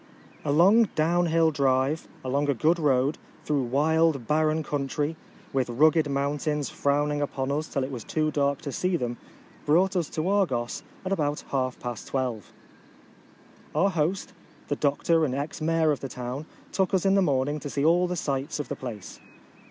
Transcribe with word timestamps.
A 0.43 0.51
long 0.51 0.85
down 0.95 1.27
hill 1.27 1.51
drive, 1.51 2.07
along 2.25 2.49
a 2.49 2.55
good 2.55 2.79
road, 2.79 3.19
through 3.45 3.61
wild 3.65 4.25
barren 4.25 4.63
country, 4.63 5.15
with 5.53 5.69
rugged 5.69 6.09
mountains 6.09 6.71
frowning 6.71 7.21
upon 7.21 7.51
us 7.51 7.67
till 7.67 7.83
it 7.83 7.91
was 7.91 8.03
too 8.03 8.31
dark 8.31 8.63
to 8.63 8.71
see 8.71 8.97
them, 8.97 9.17
brought 9.63 9.95
us 9.95 10.09
to 10.09 10.27
Argos, 10.27 10.81
at 11.05 11.11
about 11.11 11.41
half 11.51 11.79
past 11.79 12.07
twelve. 12.07 12.51
Our 13.75 13.91
host, 13.91 14.33
the 14.69 14.75
doctor 14.75 15.23
and 15.23 15.35
ex 15.35 15.61
mayor 15.61 15.91
of 15.91 15.99
the 15.99 16.09
town, 16.09 16.47
took 16.71 16.95
us 16.95 17.05
in 17.05 17.13
the 17.13 17.21
morning 17.21 17.59
to 17.59 17.69
see 17.69 17.85
all 17.85 18.07
the 18.07 18.15
sights 18.15 18.59
of 18.59 18.69
the 18.69 18.75
place. 18.75 19.19